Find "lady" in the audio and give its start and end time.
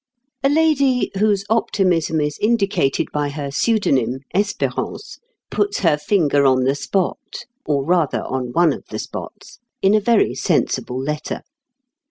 0.49-1.11